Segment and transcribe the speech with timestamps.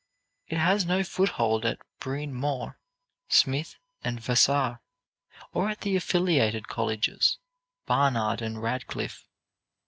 [0.47, 2.79] It has no foothold at Bryn Mawr,
[3.29, 4.79] Smith and Vassar,
[5.53, 7.37] or at the affiliated colleges,
[7.85, 9.27] Barnard and Radcliffe.